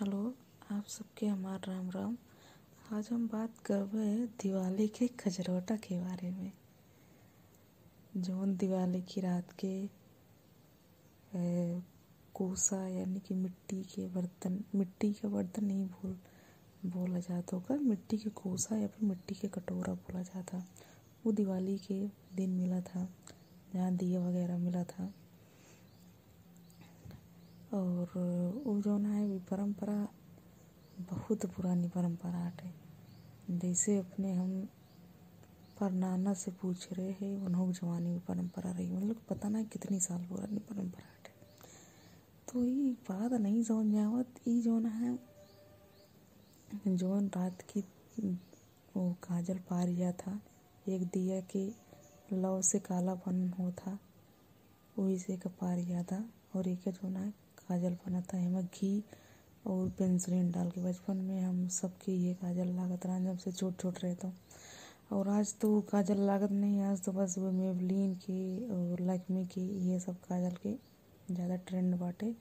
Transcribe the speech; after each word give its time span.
Hello, 0.00 0.34
आप 0.70 0.86
सबके 0.86 1.26
हमार 1.26 1.60
राम 1.68 1.88
राम। 1.90 2.16
आज 2.92 3.08
हम 3.12 3.26
बात 3.28 3.58
करबे 3.66 4.26
दिवाली 4.42 4.88
के 4.88 5.06
खजरौटा 5.08 5.76
के 5.76 5.98
बारे 6.00 6.30
में। 6.30 6.52
जौन 8.16 8.56
दिवाली 8.56 9.00
की 9.02 9.20
रात 9.20 9.52
के 9.64 9.86
कोसा 12.34 12.86
यानी 12.88 13.20
कि 13.20 13.34
मिट्टी 13.34 13.82
के 13.84 14.06
बर्तन, 14.06 14.62
मिट्टी 14.74 15.12
का 15.12 15.28
बर्तन 15.28 15.64
नहीं 15.64 15.86
भूल, 15.86 16.16
बोला 16.86 17.20
जाता 17.20 17.56
होगा। 17.56 17.76
मिट्टी 17.80 18.18
के 18.18 18.30
कोसा 18.30 18.76
या 18.76 18.86
फिर 18.86 19.08
मिट्टी 19.08 19.34
के 19.34 19.48
कटोरा 19.48 19.94
बोला 19.94 20.22
जाता। 20.22 20.64
वो 21.26 21.32
दिवाली 21.32 21.78
के 21.78 22.06
दिन 22.36 22.50
मिला 22.50 22.80
था, 22.82 23.08
जहाँ 23.74 23.94
दिया 23.96 24.20
वगैरह 24.20 24.58
मिला 24.58 24.84
था। 24.84 25.12
और 27.76 28.10
वो 28.66 28.80
जो 28.82 28.98
है, 28.98 29.26
वो 29.26 29.38
परंपरा 29.38 30.08
बहुत 31.00 31.46
पुरानी 31.46 31.88
परंपरा 31.88 32.52
है। 32.62 32.74
जैसे 33.50 33.98
अपने 33.98 34.32
हम 34.32 34.68
पर 35.80 35.88
परनाना 35.88 36.34
से 36.34 36.50
पूछ 36.50 36.92
रहे 36.92 37.10
हैं, 37.10 37.36
उन्होंने 37.36 37.72
जवानी 37.72 38.10
में 38.10 38.20
परंपरा 38.20 38.70
रही। 38.70 38.92
मतलब 38.92 39.16
पता 39.28 39.48
ना 39.48 39.62
कितनी 39.62 40.00
साल 40.00 40.24
पुरानी 40.24 40.58
परंपरा 40.58 41.04
है। 41.04 41.36
तो 42.52 42.64
ये 42.64 42.90
बात 42.90 43.32
नहीं 43.32 43.64
में 43.70 43.98
आवत। 43.98 44.48
ये 44.48 44.62
जो 44.62 44.80
है 44.80 45.18
जौन 46.86 47.26
रात 47.26 47.62
की, 47.62 47.80
वो 48.96 49.12
काजल 49.12 49.58
पारिया 49.58 50.12
था, 50.12 50.40
एक 50.88 51.02
दिया 51.02 51.40
के 51.40 51.70
लव 52.32 52.62
से 52.62 52.78
कालापन 52.78 53.54
होता, 53.58 53.98
वही 54.98 55.18
से 55.18 55.36
का 55.36 55.50
पारिया 55.50 56.02
था, 56.02 56.30
और 56.56 56.68
एक 56.68 56.80
जो 56.88 57.08
है 57.08 57.45
काजल 57.68 57.96
बना 58.06 58.20
था 58.22 58.38
एमा 58.38 58.60
घी 58.62 59.02
और 59.66 59.88
पेंसिलिन 59.98 60.50
डाल 60.52 60.70
के 60.70 60.80
बचपन 60.82 61.16
में 61.18 61.40
हम 61.42 61.66
सबके 61.72 62.12
ये 62.14 62.34
काजल 62.34 62.68
लागत 62.76 63.06
रहा 63.06 63.18
जब 63.20 63.38
से 63.38 63.52
छोट 63.52 63.80
छोट 63.80 64.02
रहे 64.02 64.14
तो 64.14 64.32
और 65.12 65.28
आज 65.28 65.54
तो 65.60 65.80
काजल 65.90 66.20
लागत 66.26 66.50
नहीं, 66.52 66.80
आज 66.82 67.02
तो 67.04 67.12
बस 67.12 67.34
वो 67.38 67.50
मेबलिन 67.52 68.14
के 68.24 68.68
और 68.74 69.00
लक्ष्मी 69.02 69.44
के 69.46 69.60
ये 69.88 69.98
सब 70.00 70.16
काजल 70.20 70.56
के 70.62 70.72
ज़्यादा 71.30 71.56
ट्रेंड 71.68 71.94
बाटे। 71.98 72.34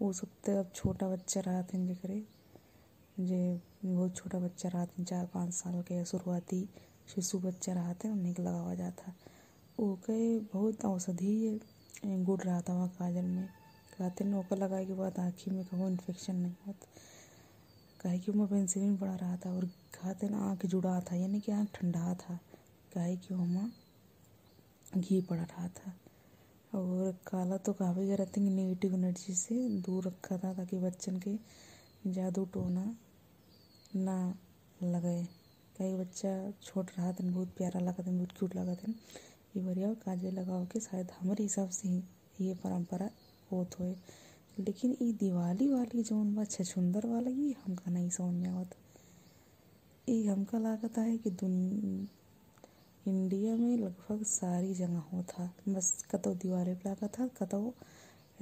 वो 0.00 0.12
सब 0.12 0.28
तो 0.46 0.58
अब 0.58 0.70
छोटा 0.74 1.08
बच्चा 1.08 1.40
रहा 1.40 1.62
थे 1.62 1.86
जकरे 1.86 2.22
जे 3.18 3.60
बहुत 3.84 4.16
छोटा 4.16 4.38
बच्चा 4.38 4.68
रहा 4.68 4.84
थे, 4.86 5.04
चार 5.04 5.26
पाँच 5.34 5.52
साल 5.54 5.80
के 5.82 6.04
शुरुआती 6.04 6.68
शिशु 7.08 7.38
बच्चा 7.40 7.72
रहा 7.72 7.94
थे, 7.94 8.08
उन्हीं 8.08 8.34
लगावा 8.38 8.74
जाता। 8.74 9.14
वो 9.78 9.94
के 10.04 10.38
बहुत 10.52 10.84
औषधि 10.84 11.60
गुड़ 12.04 12.40
रहा 12.40 12.60
था 12.60 12.74
वहाँ 12.74 12.88
काजल 12.98 13.24
में। 13.26 13.48
कहते 13.98 14.34
ओका 14.34 14.56
लगाए 14.56 14.86
के 14.86 14.94
बाद 14.94 15.18
आँखी 15.18 15.50
में 15.50 15.64
कहो 15.64 15.88
इन्फेक्शन 15.88 16.36
नहीं 16.36 16.54
होता 16.66 16.86
काहे 18.00 18.18
कि 18.18 18.32
मैं 18.32 18.46
पेंसिलिन 18.46 18.96
पड़ा 18.96 19.14
रहा 19.14 19.36
था 19.36 19.56
और 19.56 19.64
कहते 19.64 20.28
ना, 20.28 20.38
आँख 20.38 20.66
जुड़ा 20.66 21.00
था, 21.00 21.16
यानी 21.16 21.40
कि 21.40 21.52
आँख 21.52 21.68
ठंडा 21.74 22.14
था। 22.14 22.40
काहे 22.94 23.16
कि 23.16 23.34
वहाँ 23.34 23.72
घी 24.98 25.20
पड़ा 25.20 25.42
रहा 25.42 25.68
था। 25.68 25.94
और 26.78 27.12
काला 27.12 27.56
तो 27.56 27.72
काफ़ी 27.72 28.14
रहते 28.14 28.40
हैं 28.40 28.50
नेगेटिव 28.50 28.94
एनर्जी 28.94 29.34
से 29.34 29.68
दूर 29.68 30.04
रखा 30.04 30.38
था 30.38 30.54
ताकि 30.54 30.78
बच्चन 30.78 31.18
के 31.18 31.38
जादू 32.06 32.44
टोना 32.44 32.96
ना 33.96 34.34
लगे। 34.82 35.24
कई 35.78 35.94
बच्चा 35.94 36.50
छोट 36.50 36.90
रहा 36.98 37.12
था, 37.12 37.30
बहुत 37.30 37.48
प्यारा 37.48 37.80
लगा 37.80 38.02
था, 38.06 38.10
बहुत 38.10 38.32
क्यूट 38.32 38.56
लगा 38.56 38.74
था। 38.74 38.92
ये 39.56 39.62
बढ़िया 39.62 39.94
काजे 39.94 40.30
लगाओ 40.30 40.66
के 40.66 40.80
शायद 40.80 41.10
हमारे 41.20 41.42
हिसाब 41.42 41.68
से 41.68 41.88
ही 41.88 42.02
ये 42.40 42.54
परंपरा 42.54 43.10
होत 43.52 43.78
होए। 43.80 43.94
लेकिन 44.58 44.96
ये 45.02 45.12
दिवाली 45.20 45.68
वाली 45.68 46.02
जौन 46.02 46.34
बा 46.34 46.44
छछुंदर 46.44 47.06
वाला 47.06 47.30
ये 47.30 47.54
हमका 47.64 47.90
नहीं 47.90 48.10
समझ 48.10 48.34
में 48.34 48.48
आवत। 48.50 48.74
ये 50.08 50.26
हमका 50.26 50.58
लागत 50.58 50.98
है 50.98 51.16
कि 51.18 51.30
दुन 51.32 52.08
इंडिया 53.06 53.54
में 53.56 53.76
लगभग 53.76 54.22
सारी 54.26 54.74
जगह 54.74 55.02
होता 55.12 55.50
बस 55.68 56.04
कतो 56.10 56.34
दिवाली 56.34 56.74
पे 56.74 56.88
लागत 56.88 57.18
था 57.18 57.26
कतो 57.38 57.74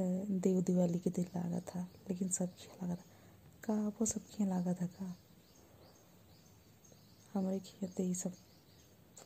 देव 0.00 0.60
दिवाली 0.62 0.98
के 0.98 1.10
दिन 1.10 1.24
लागत 1.36 1.66
था। 1.68 1.86
लेकिन 2.08 2.28
सब 2.30 2.54
खेल 2.56 2.88
लागत 2.88 3.04
का 3.64 3.74
आपको 3.86 4.06
सब 4.06 4.26
खेल 4.28 4.48
लागत 4.48 4.80
है 4.80 4.86
का? 4.88 5.14
हमारे 7.34 7.58
खेत 7.60 8.00
ये 8.00 8.14
सब 8.14 8.32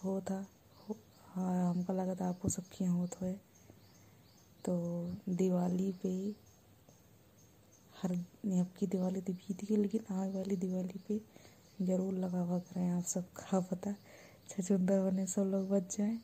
होता 0.04 0.34
हो, 0.78 0.96
हाँ 1.26 1.70
हमका 1.70 1.94
लगा 1.94 2.14
था 2.14 2.28
आपको 2.28 2.48
सब 2.48 2.68
खेल 2.72 2.88
होत 2.88 3.20
हुए। 3.20 3.34
तो 4.64 4.74
दिवाली 5.30 5.90
पे 6.02 6.10
हर 7.94 8.12
अब 8.12 8.70
की 8.78 8.86
दिवाली 8.86 9.20
तो 9.20 9.32
बीत 9.32 9.64
गई, 9.64 9.76
लेकिन 9.76 10.00
आगे 10.12 10.30
वाली 10.32 10.56
दिवाली 10.56 10.98
पे 11.08 11.18
ज़रूर 11.80 12.14
लगावा 12.14 12.58
करें 12.60 12.88
आप 12.88 13.02
सब 13.04 13.24
का 13.32 13.60
पता। 13.62 13.94
छछुंदर 14.48 15.00
बने 15.02 15.26
सब 15.26 15.50
लोग 15.52 15.68
बच 15.70 15.96
जाएँ, 15.96 16.18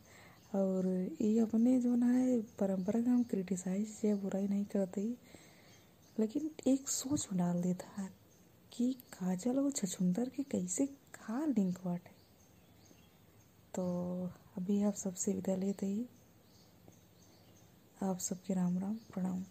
और 0.55 0.87
ये 1.21 1.39
अपने 1.41 1.79
जो 1.81 1.95
ना 1.97 2.07
है, 2.07 2.41
परंपरा 2.61 3.01
का 3.01 3.11
हम 3.11 3.23
क्रिटिसाइज 3.25 4.01
या 4.05 4.15
बुराई 4.17 4.49
नहीं 4.49 4.65
करते, 4.67 5.03
लेकिन 6.17 6.51
एक 6.67 6.89
सोच 6.89 7.27
में 7.33 7.39
डाल 7.39 7.61
देता 7.63 8.01
है 8.01 8.09
कि 8.73 8.93
काजल 9.13 9.59
और 9.59 9.71
छछुंदर 9.73 10.29
के 10.29 10.43
कैसे 10.51 10.87
कहाँ 10.87 11.47
लिंक 11.49 11.79
बाटे 11.85 12.19
तो 13.75 13.85
अभी 14.59 14.83
आप 14.83 14.95
सबसे 14.97 15.33
विदा 15.33 15.55
लेते 15.57 15.87
ही। 15.87 16.05
आप 18.03 18.19
सबके 18.19 18.55
राम 18.55 18.79
राम 18.79 18.95
प्रणाम। 18.95 19.45